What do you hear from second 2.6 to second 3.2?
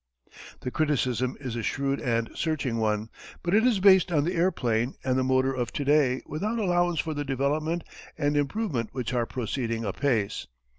one.